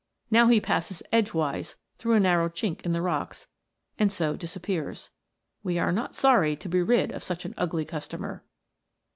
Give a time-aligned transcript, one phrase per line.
[0.31, 3.47] Now he passes edgewise through a narrow chink in the rocks,
[3.99, 5.11] and so disappears.
[5.61, 8.43] We are not sorry to be rid of such an ugly customer.